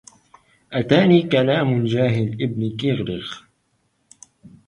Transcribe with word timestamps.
أتاني 0.73 1.21
كلام 1.23 1.81
الجاهل 1.81 2.33
ابن 2.41 2.75
كيغلغ 2.77 3.39